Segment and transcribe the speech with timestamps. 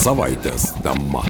[0.00, 1.26] Savaitės tema.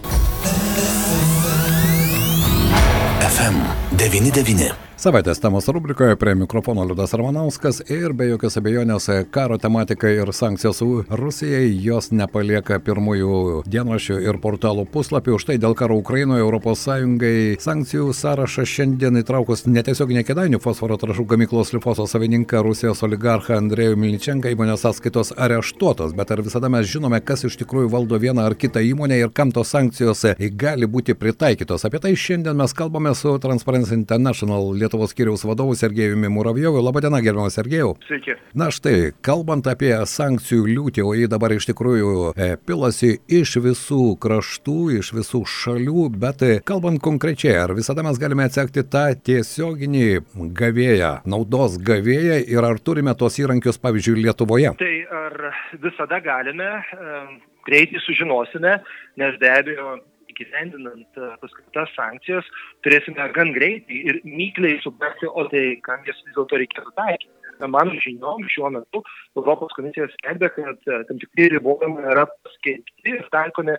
[3.40, 4.90] FM99.
[5.00, 10.82] Savaitės temos rubrikoje prie mikrofono Liudas Ramanauskas ir be jokios abejonės karo tematika ir sankcijos
[11.16, 15.38] Rusijai jos nepalieka pirmųjų dienraščių ir portalų puslapių.
[15.38, 21.72] Už tai dėl karo Ukrainoje ES sankcijų sąrašą šiandien įtraukus netiesioginė kėdainių fosforo trašų gamyklos
[21.72, 26.12] Lifoso savininką Rusijos oligarchą Andrėjų Milničenką įmonės sąskaitos areštuotos.
[26.12, 29.48] Bet ar visada mes žinome, kas iš tikrųjų valdo vieną ar kitą įmonę ir kam
[29.48, 30.26] tos sankcijos
[30.60, 31.88] gali būti pritaikytos.
[31.88, 36.80] Apie tai šiandien mes kalbame su Transparency International Lietuvos skiriaus vadovu Sergejumi Muravjovu.
[36.82, 37.94] Labadiena, gerbiamas Sergejau.
[38.08, 38.34] Sveiki.
[38.58, 44.16] Na štai, kalbant apie sankcijų liūtį, o jį dabar iš tikrųjų e, pilasi iš visų
[44.22, 50.08] kraštų, iš visų šalių, bet e, kalbant konkrečiai, ar visada mes galime atsekti tą tiesioginį
[50.56, 54.74] gavėją, naudos gavėją ir ar turime tos įrankius, pavyzdžiui, Lietuvoje?
[54.80, 55.38] Tai ar
[55.82, 57.22] visada galime, e,
[57.68, 58.78] greitai sužinosime,
[59.20, 59.98] nes be abejo
[60.40, 62.48] įgyvendinant e, paskirtas sankcijas,
[62.84, 67.36] turėsime gan greitai ir mykliai suprasti, o tai kam jas vis dėlto reikėtų taikyti.
[67.68, 69.02] Mano žiniom šiuo metu
[69.36, 73.76] Europos komisija skelbia, kad e, tam tikri ribojimai yra paskelbti ir taikomi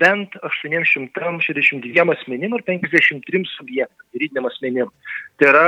[0.00, 4.92] bent 862 asmenim ir 53 subjektams, juridiniam asmenim.
[5.40, 5.66] Tai yra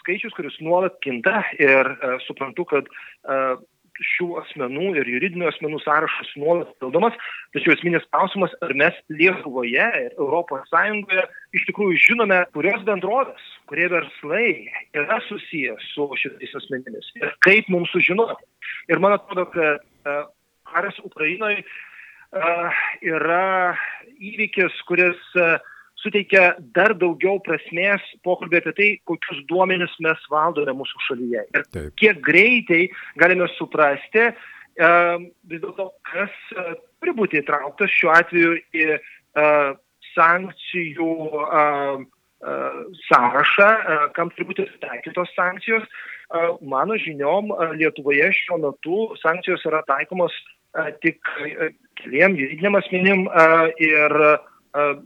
[0.00, 3.58] skaičius, kuris nuolat kinta ir uh, suprantu, kad uh,
[4.02, 7.16] šių asmenų ir juridinių asmenų sąrašas nuolat pildomas,
[7.56, 13.88] tačiau esminis klausimas, ar mes Lietuvoje ir Europos Sąjungoje iš tikrųjų žinome, kurios bendrovės, kurie
[13.92, 14.48] verslai
[14.96, 18.44] yra susiję su šitais asmenimis ir kaip mums sužinoti.
[18.92, 20.26] Ir man atrodo, kad uh,
[20.72, 23.76] karas Ukrainoje uh, yra
[24.18, 25.56] įvykis, kuris uh,
[26.06, 31.46] suteikia dar daugiau prasmės pokalbį apie tai, kokius duomenis mes valdome mūsų šalyje.
[31.52, 31.94] Ir Taip.
[32.00, 32.82] kiek greitai
[33.20, 35.16] galime suprasti uh,
[35.50, 39.72] vis dėlto, kas uh, turi būti įtrauktas šiuo atveju į uh,
[40.14, 42.04] sankcijų uh,
[43.08, 43.68] sąrašą,
[44.14, 45.86] kam turi būti taikytos sankcijos.
[46.60, 47.48] Mano žiniom,
[47.80, 50.34] Lietuvoje šiuo metu sankcijos yra taikomos
[51.00, 51.16] tik
[51.96, 53.24] keliem juridiniam asmenim
[53.80, 54.36] ir uh,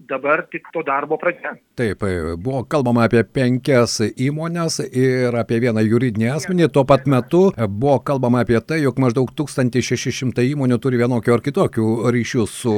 [0.09, 1.55] dabar tik to darbo pradžia.
[1.79, 2.03] Taip,
[2.43, 6.67] buvo kalbama apie penkias įmonės ir apie vieną juridinį asmenį.
[6.75, 11.87] Tuo pat metu buvo kalbama apie tai, jog maždaug 1600 įmonių turi vienokių ar kitokių
[12.17, 12.75] ryšių su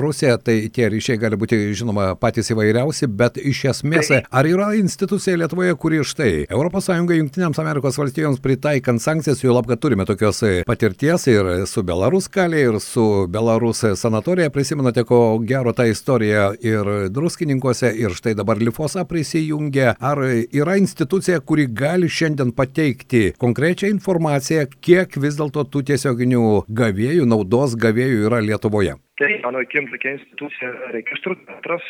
[0.00, 0.38] Rusija.
[0.40, 5.76] Tai tie ryšiai gali būti, žinoma, patys įvairiausi, bet iš esmės, ar yra institucija Lietuvoje,
[5.76, 11.52] kuri štai ES Junktinėms Amerikos valstijoms pritaikant sankcijas, jau lab, kad turime tokios patirties ir
[11.70, 14.50] su Belarus kalė, ir su Belarus sanatorija.
[14.54, 19.94] Prisimenate, ko gero tą istoriją istorija ir druskininkuose ir štai dabar Lifosa prisijungia.
[19.98, 20.18] Ar
[20.52, 27.74] yra institucija, kuri gali šiandien pateikti konkrečią informaciją, kiek vis dėlto tų tiesioginių gavėjų, naudos
[27.74, 28.94] gavėjų yra Lietuvoje?
[29.14, 31.84] Tai, mano akim, tokia institucija registrų centras,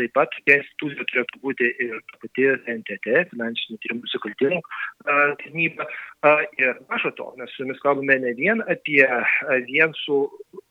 [0.00, 2.46] taip pat tokia institucija turėtų būti ir pati
[2.78, 4.60] NTT, finansinių tyrimų nusikaltimų
[5.04, 5.84] tarnyba.
[6.56, 9.04] Ir mažo to, mes su jumis kalbame ne vien apie
[9.68, 10.22] vien su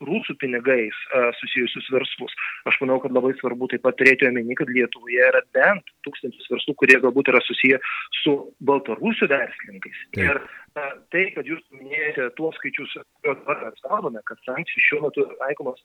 [0.01, 0.97] rusų pinigais
[1.37, 2.33] susijusius verslus.
[2.65, 6.73] Aš manau, kad labai svarbu taip pat turėti omeny, kad Lietuvoje yra bent tūkstantis verslų,
[6.81, 7.77] kurie galbūt yra susiję
[8.23, 8.35] su
[8.65, 10.01] baltarusių verslininkais.
[10.17, 10.41] Ir
[10.77, 15.25] na, tai, kad jūs minėjote tuos skaičius, kuriuos dabar mes kalbame, kad sankcijos šiuo metu
[15.39, 15.81] taikomos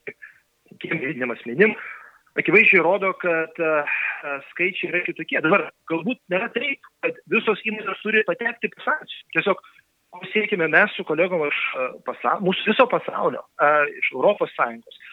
[0.82, 1.74] tiem juridiniam asmenim,
[2.38, 3.96] akivaizdžiai rodo, kad uh,
[4.52, 5.40] skaičiai yra kitokie.
[5.44, 9.26] Dabar galbūt nėra taip, kad visos įmonės turi patekti po sankcijų.
[9.36, 9.62] Tiesiog
[10.32, 11.60] siekime mes su kolegom iš
[12.06, 15.04] pasaulio, mūsų viso pasaulio, uh, iš Europos Sąjungos.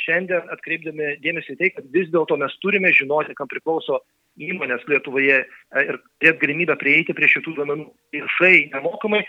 [0.00, 4.00] Šiandien atkreipdami dėmesį į tai, kad vis dėlto mes turime žinoti, kam priklauso
[4.40, 9.22] įmonės Lietuvoje ir turėti galimybę prieiti prie šitų duomenų viešai, nemokamai.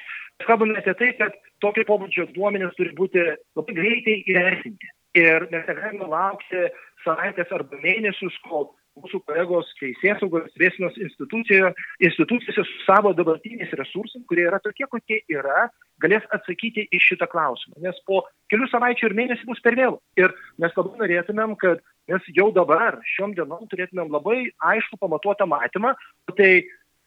[0.43, 3.21] Kalbame apie tai, kad tokio pobūdžio duomenys turi būti
[3.55, 4.91] labai greitai įvertinti.
[5.15, 6.65] Ir mes negalime laukti
[7.05, 14.61] savaitės arba mėnesius, kol mūsų kolegos teisėsaugos vėsinos institucijose su savo dabartiniais resursais, kurie yra
[14.63, 15.67] tokie, kokie yra,
[16.03, 17.77] galės atsakyti į šitą klausimą.
[17.83, 19.99] Nes po kelių savaičių ir mėnesių bus per vėlų.
[20.21, 24.39] Ir mes labai norėtumėm, kad mes jau dabar, šiom dienom, turėtumėm labai
[24.71, 25.95] aišku pamatuotą matymą,
[26.37, 26.51] tai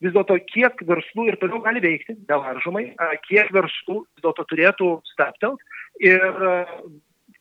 [0.05, 2.91] vis dėlto kiek verslų ir toliau gali veikti nevaržomai,
[3.26, 5.62] kiek verslų vis dėlto turėtų staptelt
[6.02, 6.23] ir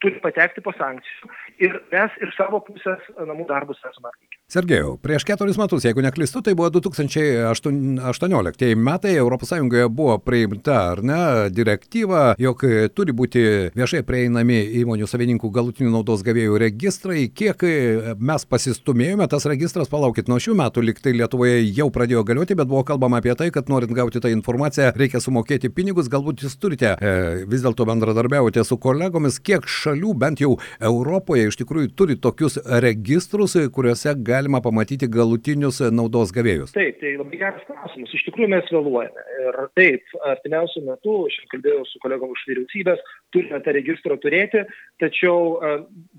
[0.01, 1.31] turi patekti po sankcijų
[1.61, 4.37] ir mes iš savo pusės namų darbus esame atlikę.
[4.47, 9.51] Sergejau, prieš keturis metus, jeigu neklistu, tai buvo 2018 metai, ES
[9.91, 12.63] buvo priimta, ar ne, direktyva, jog
[12.95, 13.41] turi būti
[13.75, 17.25] viešai prieinami įmonių savininkų galutinių naudos gavėjų registrai.
[17.27, 17.59] Kiek
[18.19, 22.85] mes pasistumėjome, tas registras, palaukit, nuo šių metų liktai Lietuvoje jau pradėjo galioti, bet buvo
[22.87, 27.43] kalbama apie tai, kad norint gauti tą informaciją, reikia sumokėti pinigus, galbūt jūs turite e,
[27.51, 33.57] vis dėlto bendradarbiauti su kolegomis, kiek šalių, bent jau Europoje, iš tikrųjų turi tokius registrus,
[33.75, 36.71] kuriuose gali galima pamatyti galutinius naudos gavėjus?
[36.75, 38.13] Taip, tai labai geras klausimas.
[38.15, 39.23] Iš tikrųjų mes vėluojame.
[39.43, 43.01] Ir taip, artimiausių metų, aš kalbėjau su kolegom iš vyriausybės,
[43.35, 44.63] turime tą registrą turėti,
[45.03, 45.57] tačiau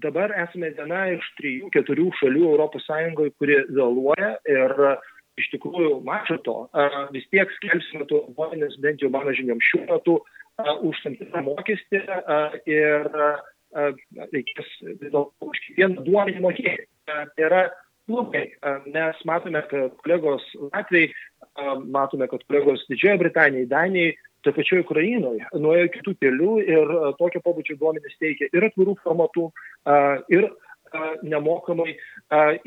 [0.02, 2.90] dabar esame viena iš trijų, keturių šalių ES,
[3.40, 4.74] kuri vėluoja ir
[5.38, 6.56] iš tikrųjų mažo to,
[7.14, 10.18] vis tiek skelbsime to duomenis, bent jau mano žiniom šiuo metu,
[10.58, 12.02] už tam tikrą mokestį
[12.66, 13.08] ir
[14.34, 16.88] reikės vis dėlto už kiekvieną duomenį mokėti.
[17.08, 17.66] Tai yra
[18.08, 18.46] blogai
[18.86, 21.10] nes matome kad kolegos latviai
[21.92, 24.14] matome kad kolegos didžiojoj britanijoj danijoj
[24.46, 29.50] toj pačioj ukrainoj nuėjo kitu keliu ir tokio pobūdžio duomenis teikia ir atviru formatu
[30.32, 30.48] ir
[31.22, 31.96] nemokamai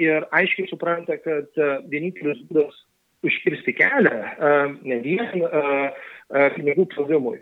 [0.05, 2.77] ir aiškiai supranta kad vienintelis būdas
[3.25, 4.17] užkirsti kelią
[4.85, 5.45] ne vien
[6.57, 7.39] pinigų plovimui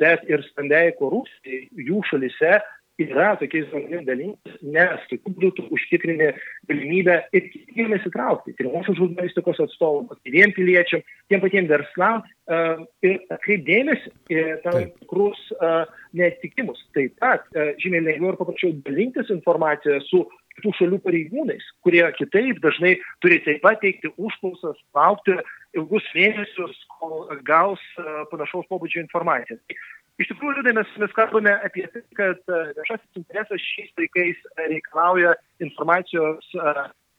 [0.00, 2.60] bet ir stambiai korupcijai jų šalyse
[3.00, 6.32] yra tokiais duomenimis dalintis, nes tokiu būdu užtikrini
[6.70, 14.12] galimybę ir kitiem įsitraukti, tyrimosios žurnalistikos atstovų, aktyviem piliečiam, tiem patiem verslam uh, ir atkreipdėmėsi
[14.32, 16.84] į tam tikrus uh, neatitikimus.
[16.96, 20.26] Taip pat uh, žymiai lengviau ir paprasčiau dalintis informaciją su
[20.58, 25.38] kitų šalių pareigūnais, kurie kitaip dažnai turi taip pat teikti užklausas, laukti
[25.72, 27.80] ilgus mėnesius, kol gaus
[28.28, 29.56] panašaus pobūdžio informaciją.
[30.20, 35.32] Iš tikrųjų, liūdai mes, mes kalbame apie tai, kad e, viešasis interesas šiais laikais reikalauja
[35.64, 36.72] informacijos e,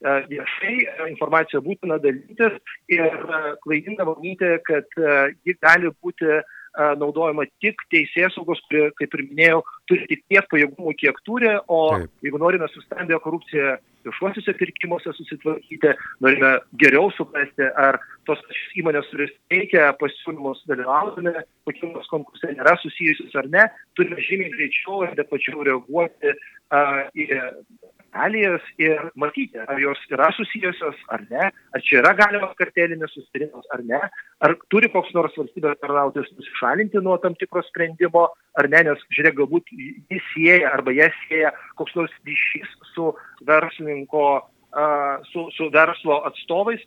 [0.05, 0.75] e, viešai,
[1.09, 2.59] informacija būtina dalytis
[2.93, 3.17] ir
[3.65, 4.99] klaidinga manyti, kad
[5.43, 6.37] ji gali būti
[6.73, 11.81] naudojama tik teisės saugos, kurie, kaip ir minėjau, turi tik tiek pajėgumų, kiek turi, o
[11.93, 12.13] Taip.
[12.25, 15.93] jeigu norime sustabdę korupciją viešuosiuose pirkimuose susitvarkyti,
[16.23, 18.41] norime geriau suprasti, ar tos
[18.79, 21.35] įmonės, kuris teikia pasiūlymus dalyvaudami,
[21.67, 23.67] kokie nors konkursai nėra susijusius ar ne,
[23.97, 27.29] turime žymiai greičiau ir adekvačiau reaguoti uh, į
[28.13, 33.65] realijas ir matyti, ar jos yra susijusios ar ne, ar čia yra galimas kartelinis susitarimas
[33.73, 33.99] ar ne,
[34.45, 38.27] ar turi koks nors valstybės tarnautojas nusišalinti nuo tam tikro sprendimo
[38.59, 43.11] ar ne, nes žiūrėk, galbūt jis sieja arba jas sieja koks nors ryšys su
[43.47, 44.25] verslininko
[45.31, 46.81] su, su verslo atstovais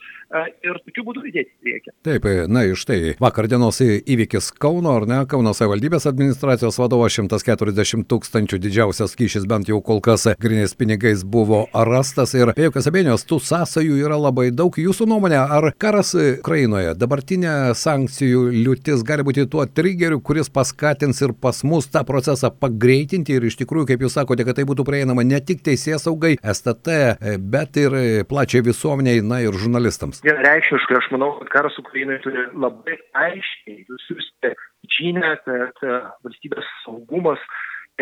[0.67, 1.93] ir tokiu būdu judėti į priekį.
[2.07, 8.07] Taip, na iš tai vakar dienos įvykis Kauno, ar ne, Kauno savivaldybės administracijos vadovo 140
[8.11, 13.27] tūkstančių didžiausias kyšis bent jau kol kas grinės pinigais buvo rastas ir be jokios abejonės
[13.29, 14.75] tų sąsajų yra labai daug.
[14.75, 21.37] Jūsų nuomonė, ar karas Ukrainoje, dabartinė sankcijų liūtis gali būti tuo trigeriu, kuris paskatins ir
[21.39, 25.23] pas mus tą procesą pagreitinti ir iš tikrųjų, kaip jūs sakote, kad tai būtų prieinama
[25.27, 26.99] ne tik teisės saugai, STT,
[27.47, 30.23] bet ir e, plačiai visuomeniai, na ir žurnalistams?
[30.27, 34.53] Vienareikšmiškai aš manau, kad karas Ukrainoje turi labai aiškiai nusiųsti
[34.97, 37.43] žinę, kad e, valstybės saugumas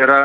[0.01, 0.19] yra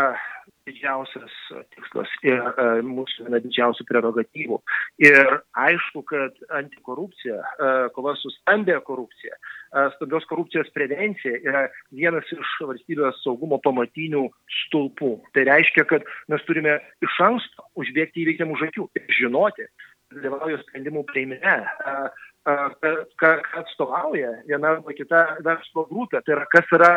[0.68, 1.34] didžiausias
[1.74, 4.58] tikslas ir e, mūsų viena didžiausių prerogatyvų.
[5.02, 11.66] Ir aišku, kad antikorupcija, e, kova su stambė korupcija, e, stambios korupcijos prevencija yra
[11.96, 14.26] vienas iš valstybės saugumo pamatinių
[14.64, 15.14] stulpų.
[15.36, 19.68] Tai reiškia, kad mes turime iš anksto užbėgti įveikiam už akių ir žinoti,
[20.14, 21.56] dalyvauja sprendimų prieimime,
[22.42, 23.30] ką
[23.60, 26.92] atstovauja viena arba kita verslo grupė, tai yra kas yra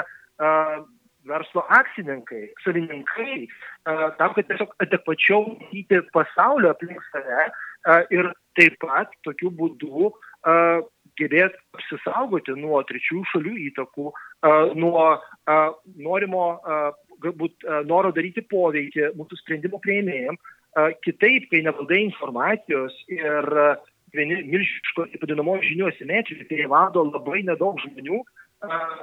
[1.29, 3.47] verslo akcininkai, savininkai,
[4.19, 7.47] tam, kad tiesiog adekvačiau matyti pasaulio aplink save
[8.15, 10.11] ir taip pat tokiu būdu
[11.19, 14.11] gebėt apsisaugoti nuo trečiųjų šalių įtakų,
[14.81, 15.05] nuo
[16.07, 16.45] norimo,
[17.23, 20.39] galbūt noro daryti poveikį mūsų sprendimų prieimėjim.
[21.05, 23.45] Kitaip, kai nevaldai informacijos ir
[24.13, 28.23] vieni milžiniško, taip vadinamo žinių asimetrijų, tai vado labai nedaug žmonių,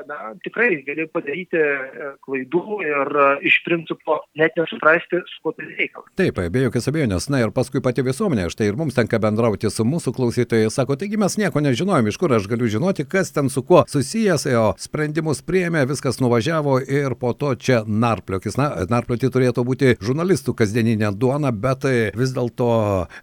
[0.06, 5.68] na, tikrai gali padaryti e, klaidų ir e, iš principo net nesuprasti, su kuo tai
[5.68, 6.08] reikalas.
[6.18, 7.28] Taip, be jokios abejonės.
[7.32, 11.20] Na ir paskui pati visuomenė, štai ir mums tenka bendrauti su mūsų klausytojai, sako, taigi
[11.20, 15.42] mes nieko nežinojom, iš kur aš galiu žinoti, kas ten su kuo susijęs, o sprendimus
[15.46, 18.58] priėmė, viskas nuvažiavo ir po to čia narpliokis.
[18.60, 21.86] Na, narplioti turėtų būti žurnalistų kasdieninė duona, bet
[22.16, 22.70] vis dėlto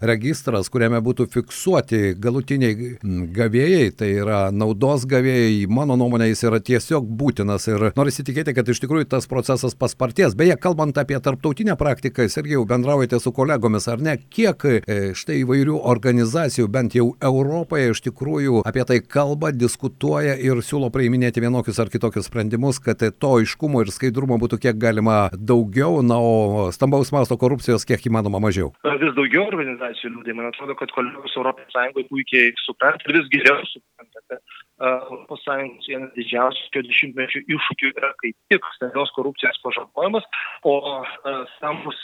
[0.05, 2.97] registras, kuriame būtų fiksuoti galutiniai
[3.35, 8.53] gavėjai, tai yra naudos gavėjai, mano nuomonė, įmonę jis yra tiesiog būtinas ir norisi tikėti,
[8.55, 10.35] kad iš tikrųjų tas procesas pasparties.
[10.35, 15.43] Beje, kalbant apie tarptautinę praktiką, irgi jau bendraujate su kolegomis, ar ne, kiek e, štai
[15.43, 21.79] įvairių organizacijų, bent jau Europoje, iš tikrųjų apie tai kalba, diskutuoja ir siūlo priiminėti vienokius
[21.79, 27.11] ar kitokius sprendimus, kad to aiškumo ir skaidrumo būtų kiek galima daugiau, na, o stambaus
[27.15, 28.73] masto korupcijos kiek įmanoma mažiau.
[28.97, 33.61] Vis daugiau organizacijų liūdai, man atrodo, kad kolegos Europos Sąjungoje puikiai supranta ir vis geriau
[33.69, 34.41] supranta,
[34.77, 40.27] Europos Sąjungos vienas didžiausių šio dešimtmečio iššūkių yra kaip tik stambios korupcijos pažabojimas,
[40.63, 40.77] o
[41.57, 42.03] stambus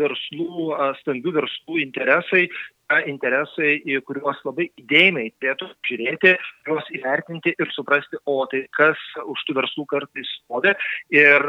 [0.00, 2.48] verslų, stambių verslų interesai
[3.06, 6.34] interesai, į kuriuos labai įdėmiai turėtų žiūrėti,
[6.68, 10.74] juos įvertinti ir suprasti, o tai kas už tų verslų kartais stovi
[11.10, 11.42] ir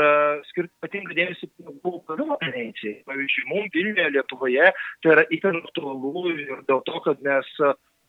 [0.49, 3.03] skirti ypatingą dėmesį pinigų plovimo prevencijai.
[3.09, 4.71] Pavyzdžiui, mums Vilniuje, Lietuvoje
[5.03, 7.53] tai yra itin aktualu ir dėl to, kad mes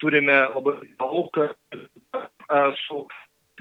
[0.00, 1.28] turime labai daug
[2.86, 3.06] su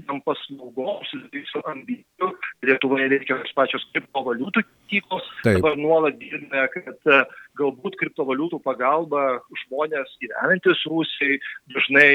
[0.05, 1.09] tam paslaugoms,
[1.49, 2.29] su ambicijų.
[2.69, 5.25] Lietuvoje veikia tos pačios kriptovaliutų kyklos.
[5.45, 7.09] Dabar nuolat girdime, kad
[7.57, 11.39] galbūt kriptovaliutų pagalba žmonės gyvenantis Rusijai
[11.73, 12.09] dažnai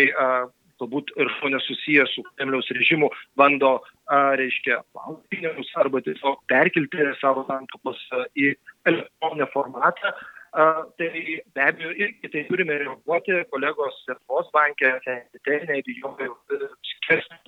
[0.82, 3.76] galbūt ir žmonės susijęs su Kremliaus režimu bando,
[4.10, 4.80] a, reiškia,
[5.30, 8.00] pinigus arba tiesiog perkelti savo santaupas
[8.34, 8.54] į
[8.90, 10.14] elektroninę formatą.
[10.54, 11.08] A, tai
[11.54, 17.01] be abejo irgi tai turime reaguoti, kolegos Lietuvos bankė, tai nebijoju skirti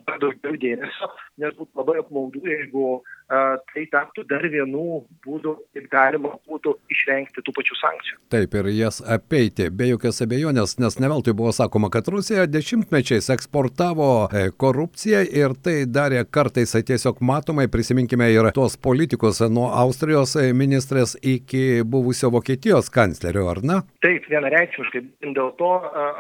[0.05, 1.09] dar daugiau dėmesio,
[1.41, 7.45] nes būtų labai apmaudu, jeigu a, tai taptų dar vienų būdų, kaip galima būtų išvengti
[7.45, 8.19] tų pačių sankcijų.
[8.35, 13.31] Taip, ir jas apeiti, be jokios abejonės, nes ne veltui buvo sakoma, kad Rusija dešimtmečiais
[13.35, 20.37] eksportavo e, korupciją ir tai darė kartais tiesiog matomai, prisiminkime ir tos politikus nuo Austrijos
[20.41, 23.81] e, ministrės iki buvusio Vokietijos kanclerio, ar ne?
[24.05, 25.05] Taip, vienareikšmiškai.
[25.35, 25.71] Dėl to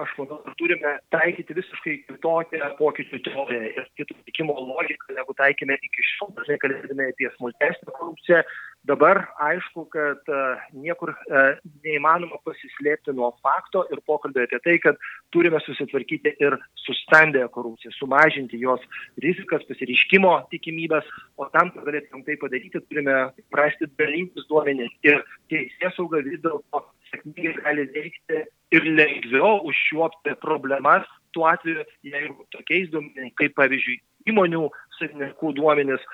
[0.04, 6.06] aš manau, turime taikyti visiškai kitokią pokyčių teoriją ir kitų tikimo logiką, negu taikėme iki
[6.14, 8.42] šiol, dažnai kalbėdami apie smulkesnę korupciją.
[8.84, 11.54] Dabar aišku, kad uh, niekur uh,
[11.86, 14.98] neįmanoma pasislėpti nuo fakto ir pokalbė apie tai, kad
[15.32, 18.84] turime susitvarkyti ir su stambėje korupcija, sumažinti jos
[19.24, 21.08] rizikas, pasireiškimo tikimybės,
[21.40, 23.16] o tam, kad galėtumėm tai padaryti, turime
[23.54, 28.44] prasti dalintis duomenys ir teisės sauga vis dėlto sėkmingai gali veikti
[28.74, 33.98] ir lengviau užšiuopti problemas tuo atveju, jeigu tokiais duomenimis, kaip pavyzdžiui
[34.30, 36.04] įmonių savininkų duomenys,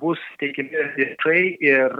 [0.00, 1.94] bus teikiami viešai ir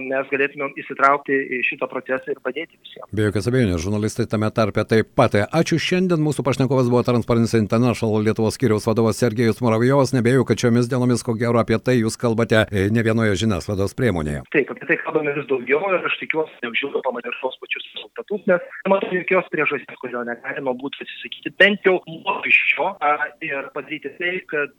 [0.00, 3.06] mes galėtumėm įsitraukti į šitą procesą ir padėti visiems.
[3.14, 5.36] Be jokios abejonės, žurnalistai tame tarpe taip pat.
[5.46, 10.10] Ačiū šiandien, mūsų pašnekovas buvo Transparency International Lietuvos skyriaus vadovas Sergejus Muravjovas.
[10.16, 14.42] Nebėjau, kad šiomis dienomis, ko gero, apie tai jūs kalbate ne vienoje žiniasklaidos priemonėje.
[14.56, 18.60] Taip, apie tai kalbame vis daugiau ir aš tikiuosi, neužilgo pamatys tos pačius rezultatus, nes
[18.86, 22.94] nematau jokios priežasties, kodėl negalima būtų atsisakyti bent jau mokesčio
[23.42, 24.70] ir padaryti tai, kad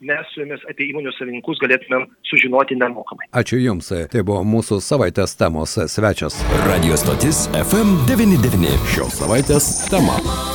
[0.00, 3.26] mes su jumis apie įmonių savininkus galėtumėm sužinoti nemokamai.
[3.32, 3.90] Ačiū Jums.
[4.12, 6.38] Tai buvo mūsų savaitės temos svečias.
[6.68, 8.78] Radio stotis FM99.
[8.94, 10.47] Šios savaitės tema.